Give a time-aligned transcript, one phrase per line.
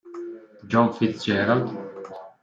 [0.67, 1.69] John Fitzgerald